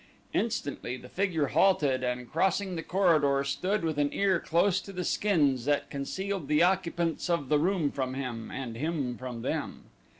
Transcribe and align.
Instantly 0.33 0.97
the 0.97 1.09
figure 1.09 1.49
halted 1.49 2.03
and 2.03 2.31
crossing 2.31 2.75
the 2.75 2.81
corridor 2.81 3.43
stood 3.43 3.83
with 3.83 3.99
an 3.99 4.11
ear 4.13 4.39
close 4.39 4.81
to 4.81 4.91
the 4.91 5.03
skins 5.03 5.65
that 5.65 5.91
concealed 5.91 6.47
the 6.47 6.63
occupants 6.63 7.29
of 7.29 7.49
the 7.49 7.59
room 7.59 7.91
from 7.91 8.15
him, 8.15 8.49
and 8.49 8.75
him 8.77 9.15
from 9.15 9.43
them. 9.43 9.83